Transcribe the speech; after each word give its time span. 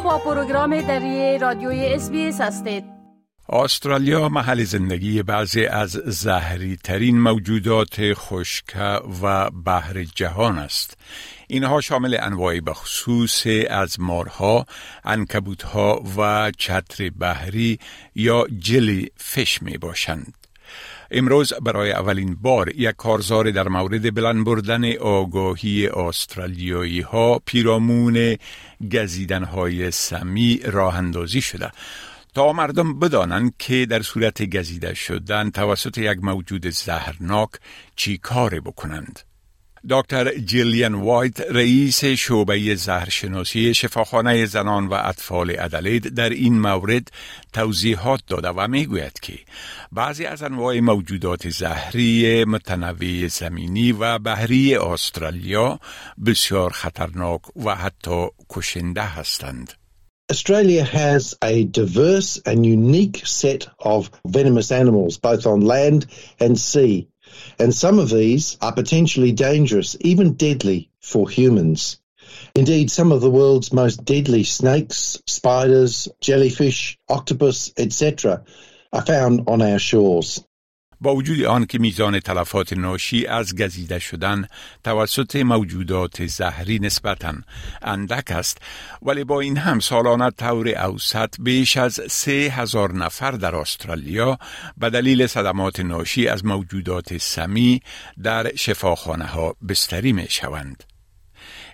با 0.00 0.18
پروگرام 0.18 0.80
دری 0.80 1.38
رادیوی 1.38 1.94
اس 1.94 2.40
هستید 2.40 2.84
استرالیا 3.48 4.28
محل 4.28 4.64
زندگی 4.64 5.22
بعضی 5.22 5.66
از 5.66 5.90
زهری 5.90 6.76
ترین 6.76 7.20
موجودات 7.20 7.96
خشک 8.14 8.76
و 9.22 9.50
بحر 9.50 10.04
جهان 10.04 10.58
است. 10.58 10.96
اینها 11.48 11.80
شامل 11.80 12.16
انواعی 12.20 12.60
بخصوص 12.60 13.46
از 13.70 14.00
مارها، 14.00 14.66
انکبوتها 15.04 16.02
و 16.16 16.52
چتر 16.58 17.10
بحری 17.10 17.78
یا 18.14 18.46
جلی 18.58 19.10
فش 19.18 19.62
می 19.62 19.78
باشند. 19.78 20.34
امروز 21.10 21.52
برای 21.62 21.92
اولین 21.92 22.34
بار 22.34 22.72
یک 22.76 22.96
کارزار 22.96 23.50
در 23.50 23.68
مورد 23.68 24.14
بلند 24.14 24.44
بردن 24.44 24.96
آگاهی 24.96 25.86
استرالیایی 25.86 27.00
ها 27.00 27.38
پیرامون 27.38 28.36
گزیدن 28.92 29.44
های 29.44 29.90
سمی 29.90 30.60
راه 30.64 30.96
اندازی 30.96 31.40
شده 31.40 31.70
تا 32.34 32.52
مردم 32.52 32.98
بدانند 32.98 33.54
که 33.58 33.86
در 33.86 34.02
صورت 34.02 34.56
گزیده 34.56 34.94
شدن 34.94 35.50
توسط 35.50 35.98
یک 35.98 36.18
موجود 36.22 36.70
زهرناک 36.70 37.50
چی 37.96 38.18
کار 38.18 38.60
بکنند. 38.60 39.31
دکتر 39.90 40.38
جیلیان 40.38 40.94
وایت 40.94 41.40
رئیس 41.40 42.04
شعبه 42.04 42.74
زهرشناسی 42.74 43.74
شفاخانه 43.74 44.46
زنان 44.46 44.86
و 44.86 44.92
اطفال 44.92 45.56
ادلید 45.58 46.14
در 46.14 46.30
این 46.30 46.60
مورد 46.60 47.08
توضیحات 47.52 48.20
داده 48.26 48.48
و 48.48 48.68
می‌گوید 48.68 49.20
که 49.22 49.38
بعضی 49.92 50.24
از 50.24 50.42
انواع 50.42 50.80
موجودات 50.80 51.50
زهری 51.50 52.44
متنوع 52.44 53.28
زمینی 53.28 53.92
و 53.92 54.18
بحری 54.18 54.76
استرالیا 54.76 55.80
بسیار 56.26 56.70
خطرناک 56.70 57.56
و 57.56 57.74
حتی 57.74 58.26
کشنده 58.50 59.02
هستند. 59.02 59.72
Australia 60.32 60.84
has 60.84 61.34
a 61.44 61.64
diverse 61.64 62.38
and 62.46 62.64
unique 62.64 63.26
set 63.26 63.66
of 63.78 64.10
venomous 64.24 64.72
animals, 64.72 65.18
both 65.18 65.46
on 65.46 65.60
land 65.60 66.06
and 66.40 66.58
sea. 66.58 67.08
And 67.58 67.74
some 67.74 67.98
of 67.98 68.10
these 68.10 68.56
are 68.60 68.72
potentially 68.72 69.32
dangerous, 69.32 69.96
even 70.00 70.34
deadly 70.34 70.90
for 71.00 71.28
humans. 71.28 71.98
Indeed, 72.54 72.90
some 72.90 73.12
of 73.12 73.20
the 73.20 73.30
world's 73.30 73.72
most 73.72 74.04
deadly 74.04 74.44
snakes, 74.44 75.20
spiders, 75.26 76.08
jellyfish, 76.20 76.98
octopus, 77.08 77.72
etc. 77.76 78.44
are 78.92 79.06
found 79.06 79.44
on 79.46 79.62
our 79.62 79.78
shores. 79.78 80.44
با 81.02 81.14
وجود 81.14 81.44
آن 81.44 81.66
که 81.66 81.78
میزان 81.78 82.20
تلفات 82.20 82.72
ناشی 82.72 83.26
از 83.26 83.56
گزیده 83.56 83.98
شدن 83.98 84.46
توسط 84.84 85.36
موجودات 85.36 86.26
زهری 86.26 86.78
نسبتا 86.78 87.34
اندک 87.82 88.30
است 88.30 88.58
ولی 89.02 89.24
با 89.24 89.40
این 89.40 89.56
هم 89.56 89.80
سالانه 89.80 90.30
طور 90.30 90.68
اوسط 90.68 91.34
بیش 91.40 91.76
از 91.76 92.00
سه 92.10 92.32
هزار 92.32 92.92
نفر 92.94 93.30
در 93.30 93.56
استرالیا 93.56 94.38
به 94.76 94.90
دلیل 94.90 95.26
صدمات 95.26 95.80
ناشی 95.80 96.28
از 96.28 96.44
موجودات 96.44 97.18
سمی 97.18 97.82
در 98.22 98.56
شفاخانه 98.56 99.24
ها 99.24 99.56
بستری 99.68 100.12
می 100.12 100.26
شوند. 100.28 100.91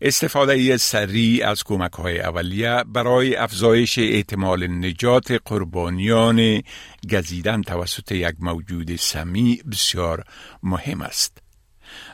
استفاده 0.00 0.76
سریع 0.76 1.48
از 1.48 1.64
کمک 1.64 1.92
های 1.92 2.20
اولیه 2.20 2.84
برای 2.86 3.36
افزایش 3.36 3.98
احتمال 3.98 4.66
نجات 4.66 5.40
قربانیان 5.44 6.62
گزیدن 7.10 7.62
توسط 7.62 8.12
یک 8.12 8.34
موجود 8.40 8.96
سمی 8.96 9.62
بسیار 9.72 10.24
مهم 10.62 11.02
است. 11.02 11.45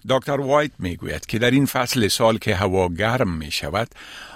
دکتر 0.08 0.40
وایت 0.40 0.70
می 0.78 0.96
گوید 0.96 1.26
که 1.26 1.38
در 1.38 1.50
این 1.50 1.66
فصل 1.66 2.08
سال 2.08 2.38
که 2.38 2.54
هوا 2.54 2.88
گرم 2.88 3.28
می 3.36 3.50
شود 3.50 3.88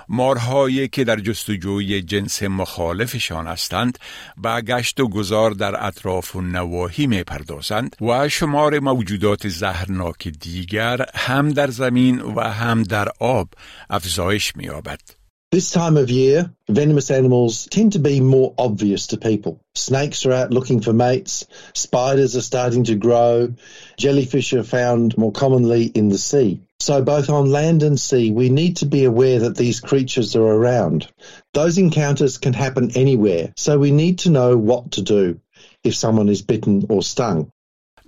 مارهایی 0.08 0.88
که 0.88 1.04
در 1.04 1.16
جستجوی 1.16 2.02
جنس 2.02 2.42
مخالفشان 2.42 3.46
هستند 3.46 3.98
به 4.36 4.62
گشت 4.62 5.00
و 5.00 5.08
گذار 5.08 5.50
در 5.50 5.86
اطراف 5.86 6.36
و 6.36 6.40
نواحی 6.40 7.06
می 7.06 7.22
پردازند 7.22 7.96
و 8.00 8.28
شمار 8.28 8.78
موجودات 8.78 9.48
زهرناک 9.48 10.28
دیگر 10.28 11.06
هم 11.14 11.48
در 11.48 11.70
زمین 11.70 12.20
و 12.20 12.40
هم 12.40 12.82
در 12.82 13.08
آب 13.20 13.48
افزایش 13.90 14.56
می 14.56 14.68
آبد. 14.68 15.25
This 15.56 15.70
time 15.70 15.96
of 15.96 16.10
year, 16.10 16.52
venomous 16.68 17.10
animals 17.10 17.66
tend 17.70 17.94
to 17.94 17.98
be 17.98 18.20
more 18.20 18.52
obvious 18.58 19.06
to 19.06 19.16
people. 19.16 19.58
Snakes 19.74 20.26
are 20.26 20.32
out 20.32 20.50
looking 20.50 20.82
for 20.82 20.92
mates, 20.92 21.46
spiders 21.72 22.36
are 22.36 22.42
starting 22.42 22.84
to 22.84 22.94
grow, 22.94 23.54
jellyfish 23.96 24.52
are 24.52 24.62
found 24.62 25.16
more 25.16 25.32
commonly 25.32 25.86
in 25.86 26.10
the 26.10 26.18
sea. 26.18 26.60
So 26.78 27.00
both 27.00 27.30
on 27.30 27.50
land 27.50 27.82
and 27.82 27.98
sea, 27.98 28.32
we 28.32 28.50
need 28.50 28.76
to 28.76 28.84
be 28.84 29.04
aware 29.04 29.38
that 29.38 29.56
these 29.56 29.80
creatures 29.80 30.36
are 30.36 30.42
around. 30.44 31.10
Those 31.54 31.78
encounters 31.78 32.36
can 32.36 32.52
happen 32.52 32.90
anywhere, 32.94 33.54
so 33.56 33.78
we 33.78 33.92
need 33.92 34.18
to 34.18 34.30
know 34.30 34.58
what 34.58 34.90
to 34.90 35.00
do 35.00 35.40
if 35.82 35.94
someone 35.94 36.28
is 36.28 36.42
bitten 36.42 36.84
or 36.90 37.02
stung. 37.02 37.50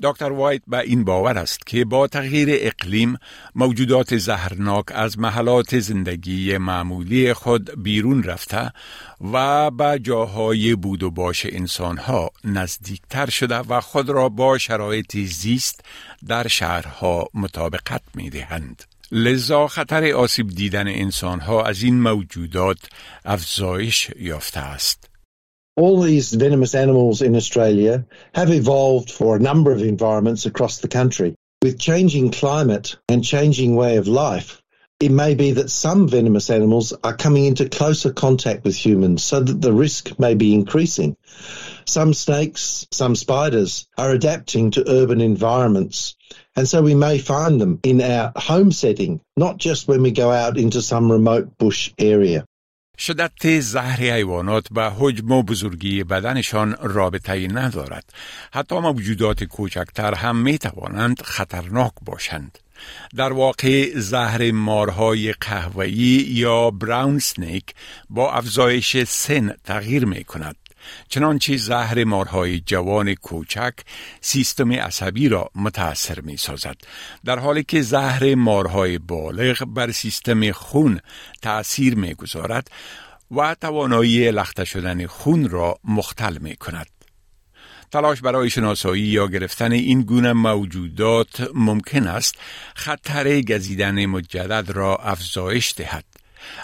دکتر 0.02 0.32
وایت 0.32 0.62
به 0.66 0.78
این 0.78 1.04
باور 1.04 1.38
است 1.38 1.66
که 1.66 1.84
با 1.84 2.06
تغییر 2.06 2.48
اقلیم 2.52 3.16
موجودات 3.54 4.16
زهرناک 4.16 4.84
از 4.88 5.18
محلات 5.18 5.78
زندگی 5.78 6.58
معمولی 6.58 7.32
خود 7.32 7.82
بیرون 7.82 8.22
رفته 8.22 8.72
و 9.32 9.70
به 9.70 9.98
جاهای 10.02 10.74
بود 10.74 11.02
و 11.02 11.10
باش 11.10 11.46
انسانها 11.46 12.30
نزدیکتر 12.44 13.30
شده 13.30 13.56
و 13.58 13.80
خود 13.80 14.08
را 14.08 14.28
با 14.28 14.58
شرایط 14.58 15.16
زیست 15.16 15.84
در 16.26 16.48
شهرها 16.48 17.28
مطابقت 17.34 18.02
می 18.14 18.30
دهند. 18.30 18.84
لذا 19.12 19.66
خطر 19.66 20.12
آسیب 20.12 20.48
دیدن 20.48 20.88
انسانها 20.88 21.64
از 21.64 21.82
این 21.82 22.00
موجودات 22.00 22.78
افزایش 23.24 24.10
یافته 24.16 24.60
است. 24.60 25.17
All 25.78 26.00
these 26.00 26.34
venomous 26.34 26.74
animals 26.74 27.22
in 27.22 27.36
Australia 27.36 28.04
have 28.34 28.50
evolved 28.50 29.12
for 29.12 29.36
a 29.36 29.40
number 29.40 29.70
of 29.70 29.80
environments 29.80 30.44
across 30.44 30.78
the 30.78 30.88
country. 30.88 31.36
With 31.62 31.78
changing 31.78 32.32
climate 32.32 32.96
and 33.08 33.24
changing 33.24 33.76
way 33.76 33.96
of 33.96 34.08
life, 34.08 34.60
it 34.98 35.12
may 35.12 35.36
be 35.36 35.52
that 35.52 35.70
some 35.70 36.08
venomous 36.08 36.50
animals 36.50 36.92
are 37.04 37.16
coming 37.16 37.44
into 37.44 37.68
closer 37.68 38.12
contact 38.12 38.64
with 38.64 38.74
humans 38.74 39.22
so 39.22 39.38
that 39.38 39.60
the 39.60 39.72
risk 39.72 40.18
may 40.18 40.34
be 40.34 40.52
increasing. 40.52 41.16
Some 41.84 42.12
snakes, 42.12 42.84
some 42.90 43.14
spiders 43.14 43.86
are 43.96 44.10
adapting 44.10 44.72
to 44.72 44.90
urban 44.90 45.20
environments. 45.20 46.16
And 46.56 46.68
so 46.68 46.82
we 46.82 46.96
may 46.96 47.18
find 47.18 47.60
them 47.60 47.78
in 47.84 48.00
our 48.00 48.32
home 48.34 48.72
setting, 48.72 49.20
not 49.36 49.58
just 49.58 49.86
when 49.86 50.02
we 50.02 50.10
go 50.10 50.32
out 50.32 50.58
into 50.58 50.82
some 50.82 51.12
remote 51.12 51.56
bush 51.56 51.92
area. 51.98 52.44
شدت 52.98 53.60
زهر 53.60 54.00
حیوانات 54.00 54.66
به 54.70 54.92
حجم 54.98 55.30
و 55.30 55.42
بزرگی 55.42 56.04
بدنشان 56.04 56.76
رابطه 56.80 57.48
ندارد. 57.52 58.12
حتی 58.52 58.78
موجودات 58.78 59.44
کوچکتر 59.44 60.14
هم 60.14 60.36
می 60.36 60.58
توانند 60.58 61.22
خطرناک 61.22 61.92
باشند. 62.02 62.58
در 63.16 63.32
واقع 63.32 63.98
زهر 63.98 64.50
مارهای 64.50 65.32
قهوه‌ای 65.32 65.92
یا 66.28 66.70
براون 66.70 67.18
سنیک 67.18 67.74
با 68.10 68.32
افزایش 68.32 68.96
سن 69.04 69.54
تغییر 69.64 70.04
می 70.04 70.24
کند. 70.24 70.56
چنانچه 71.08 71.56
زهر 71.56 72.04
مارهای 72.04 72.60
جوان 72.60 73.14
کوچک 73.14 73.74
سیستم 74.20 74.72
عصبی 74.72 75.28
را 75.28 75.50
متاثر 75.54 76.20
می 76.20 76.36
سازد 76.36 76.76
در 77.24 77.38
حالی 77.38 77.62
که 77.62 77.82
زهر 77.82 78.34
مارهای 78.34 78.98
بالغ 78.98 79.64
بر 79.64 79.92
سیستم 79.92 80.52
خون 80.52 81.00
تأثیر 81.42 81.94
می 81.94 82.14
گذارد 82.14 82.70
و 83.30 83.56
توانایی 83.60 84.30
لخته 84.30 84.64
شدن 84.64 85.06
خون 85.06 85.48
را 85.48 85.78
مختل 85.84 86.38
می 86.38 86.56
کند. 86.56 86.86
تلاش 87.92 88.20
برای 88.20 88.50
شناسایی 88.50 89.02
یا 89.02 89.26
گرفتن 89.26 89.72
این 89.72 90.02
گونه 90.02 90.32
موجودات 90.32 91.50
ممکن 91.54 92.06
است 92.06 92.34
خطر 92.74 93.40
گزیدن 93.40 94.06
مجدد 94.06 94.70
را 94.70 94.96
افزایش 94.96 95.74
دهد. 95.76 96.04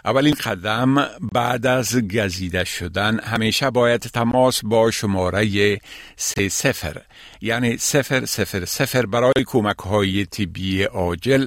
اولین 0.04 0.34
قدم 0.34 1.08
بعد 1.32 1.66
از 1.66 1.96
گزیده 1.96 2.64
شدن 2.64 3.18
همیشه 3.20 3.70
باید 3.70 4.00
تماس 4.00 4.60
با 4.64 4.90
شماره 4.90 5.78
سه 6.16 6.48
سفر 6.48 7.00
یعنی 7.40 7.76
سفر 7.76 8.24
سفر 8.24 8.64
سفر 8.64 9.06
برای 9.06 9.44
کمک 9.46 9.78
های 9.78 10.24
طبی 10.24 10.82
عاجل 10.82 11.46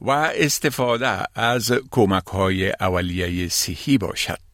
و 0.00 0.10
استفاده 0.10 1.18
از 1.34 1.72
کمک 1.90 2.26
های 2.26 2.72
اولیه 2.80 3.48
صحی 3.48 3.98
باشد. 3.98 4.45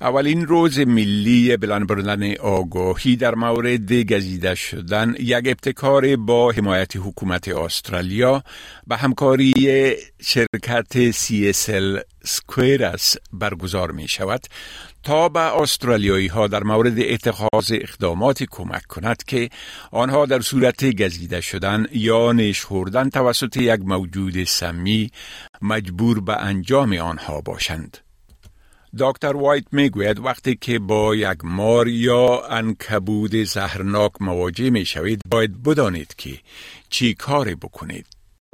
اولین 0.00 0.46
روز 0.46 0.78
ملی 0.78 1.56
بلند 1.56 1.86
بردن 1.86 2.36
آگاهی 2.36 3.16
در 3.16 3.34
مورد 3.34 3.92
گزیده 3.92 4.54
شدن 4.54 5.14
یک 5.18 5.32
ابتکار 5.46 6.16
با 6.16 6.52
حمایت 6.52 6.96
حکومت 6.96 7.48
استرالیا 7.48 8.42
به 8.86 8.96
همکاری 8.96 9.52
شرکت 10.20 11.10
CSL 11.10 12.00
سکویرس 12.24 13.16
برگزار 13.32 13.90
می 13.90 14.08
شود 14.08 14.46
تا 15.02 15.28
به 15.28 15.60
استرالیایی 15.60 16.26
ها 16.26 16.46
در 16.46 16.62
مورد 16.62 16.98
اتخاذ 16.98 17.72
اقدامات 17.72 18.42
کمک 18.50 18.82
کند 18.86 19.22
که 19.24 19.50
آنها 19.90 20.26
در 20.26 20.40
صورت 20.40 20.84
گزیده 21.02 21.40
شدن 21.40 21.86
یا 21.92 22.32
نشخوردن 22.32 23.10
توسط 23.10 23.56
یک 23.56 23.80
موجود 23.80 24.44
سمی 24.44 25.10
مجبور 25.62 26.20
به 26.20 26.36
انجام 26.36 26.92
آنها 26.92 27.40
باشند. 27.40 28.05
دکتر 28.98 29.36
وایت 29.36 29.64
می‌گوید 29.72 30.18
وقتی 30.18 30.58
که 30.60 30.78
با 30.78 31.14
یک 31.14 31.38
مار 31.44 31.88
یا 31.88 32.42
انکبود 32.50 33.34
زهرناک 33.34 34.12
مواجه 34.20 34.70
می 34.70 34.84
شوید 34.84 35.20
باید 35.30 35.62
بدانید 35.62 36.14
که 36.18 36.30
چی 36.90 37.14
کاری 37.14 37.54
بکنید. 37.54 38.06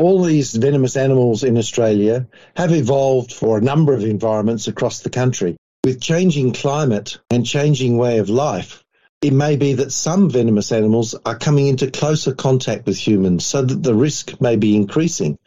All 0.03 0.25
these 0.25 0.57
venomous 0.57 0.97
animals 0.97 1.45
in 1.45 1.57
Australia 1.57 2.27
have 2.57 2.73
evolved 2.73 3.33
for 3.33 3.59
a 3.59 3.61
number 3.61 3.93
of 3.95 4.05
environments 4.05 4.67
across 4.67 5.01
the 5.01 5.11
country. 5.11 5.57
With 5.87 6.01
changing 6.01 6.53
climate 6.53 7.19
and 7.33 7.47
changing 7.47 7.93
way 7.97 8.19
of 8.19 8.29
life, 8.29 8.83
it 9.23 9.33
may 9.33 9.55
be 9.55 9.75
that 9.75 9.93
some 9.93 10.29
venomous 10.29 10.73
animals 10.73 11.15
are 11.25 11.39
coming 11.39 11.69
into 11.69 11.89
closer 11.91 12.35
contact 12.35 12.87
with 12.87 12.99
humans 12.99 13.47
so 13.47 13.63
that 13.63 13.81
the 13.81 13.95
risk 13.95 14.41
may 14.41 14.57
be 14.57 14.75
increasing. 14.75 15.39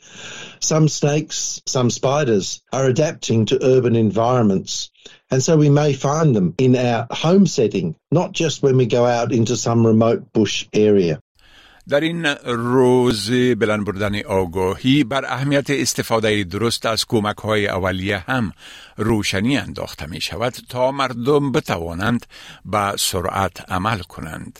Some 0.62 0.88
snakes, 0.88 1.62
some 1.66 1.89
spiders 1.89 2.62
are 2.72 2.86
adapting 2.86 3.45
to 3.48 3.63
urban 3.63 3.98
environments. 3.98 4.92
And 5.30 5.44
so 5.44 5.57
we 5.57 5.69
may 5.69 5.92
find 5.92 6.33
them 6.33 6.56
in 6.57 6.77
our 6.77 7.06
home 7.12 7.45
setting, 7.45 7.95
not 8.12 8.31
just 8.31 8.63
when 8.63 8.77
we 8.77 8.86
go 8.86 9.06
out 9.06 9.33
into 9.33 9.57
some 9.57 9.86
remote 9.86 10.31
bush 10.31 10.68
area. 10.71 11.19
در 11.89 11.99
این 11.99 12.25
روز 12.45 13.31
بلند 13.31 13.85
بردن 13.85 14.21
آگاهی 14.21 15.03
بر 15.03 15.25
اهمیت 15.25 15.69
استفاده 15.69 16.43
درست 16.43 16.85
از 16.85 17.05
کمک 17.05 17.37
های 17.37 17.67
اولیه 17.67 18.17
هم 18.17 18.51
روشنی 18.97 19.57
انداخته 19.57 20.05
می 20.05 20.21
شود 20.21 20.55
تا 20.69 20.91
مردم 20.91 21.51
بتوانند 21.51 22.25
به 22.65 22.93
سرعت 22.97 23.71
عمل 23.71 23.99
کنند. 23.99 24.59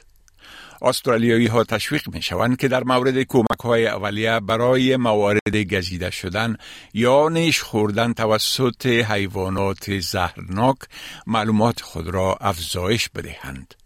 استرالیایی 0.81 1.48
ها 1.48 1.63
تشویق 1.63 2.10
می 2.13 2.22
شوند 2.22 2.57
که 2.57 2.68
در 2.68 2.83
مورد 2.83 3.24
کمک 3.24 3.60
های 3.63 3.88
اولیه 3.88 4.39
برای 4.39 4.98
موارد 4.98 5.57
گزیده 5.57 6.10
شدن 6.10 6.57
یا 6.94 7.30
نیش 7.30 7.62
خوردن 7.62 8.13
توسط 8.13 8.86
حیوانات 8.86 10.00
زهرناک 10.00 10.77
معلومات 11.27 11.81
خود 11.81 12.07
را 12.07 12.38
افزایش 12.42 13.10
بدهند. 13.10 13.85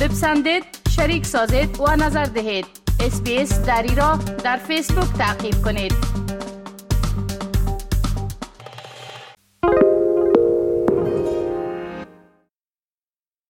بپسندید، 0.00 0.64
شریک 0.96 1.26
سازید 1.26 1.80
و 1.80 1.96
نظر 1.96 2.24
دهید. 2.24 2.66
اسپیس 3.00 3.60
دری 3.60 3.94
را 3.94 4.18
در 4.44 4.56
فیسبوک 4.56 5.12
تعقیب 5.18 5.62
کنید. 5.64 6.27